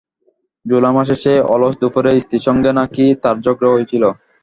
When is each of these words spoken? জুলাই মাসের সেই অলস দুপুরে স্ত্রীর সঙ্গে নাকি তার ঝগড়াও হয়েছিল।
জুলাই 0.65 0.93
মাসের 0.95 1.19
সেই 1.23 1.39
অলস 1.53 1.73
দুপুরে 1.81 2.11
স্ত্রীর 2.23 2.45
সঙ্গে 2.47 2.71
নাকি 2.79 3.05
তার 3.23 3.35
ঝগড়াও 3.45 3.75
হয়েছিল। 3.75 4.03